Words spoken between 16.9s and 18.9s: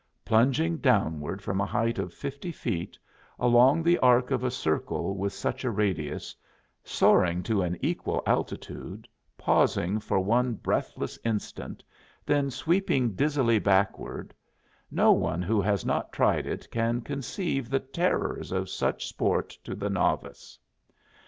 conceive the terrors of